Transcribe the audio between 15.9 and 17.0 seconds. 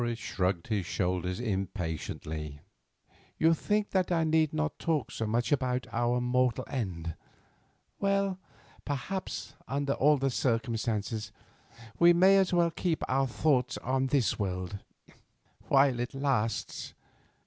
it lasts.